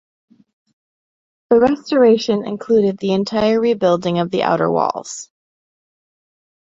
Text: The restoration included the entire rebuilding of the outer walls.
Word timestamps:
The 1.51 1.59
restoration 1.59 2.43
included 2.43 2.97
the 2.97 3.11
entire 3.13 3.59
rebuilding 3.61 4.17
of 4.17 4.31
the 4.31 4.41
outer 4.41 4.71
walls. 4.71 5.29